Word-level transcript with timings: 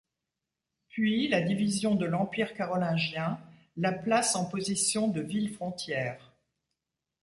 Puis 0.89 1.27
la 1.27 1.41
division 1.41 1.93
de 1.93 2.07
l'Empire 2.07 2.55
carolingien 2.55 3.39
la 3.77 3.91
place 3.91 4.35
en 4.35 4.45
position 4.49 5.07
de 5.09 5.21
ville 5.21 5.53
frontière. 5.53 6.33